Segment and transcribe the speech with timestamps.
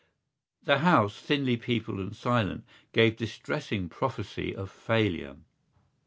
[0.63, 5.35] The house, thinly peopled and silent, gave distressing prophecy of failure.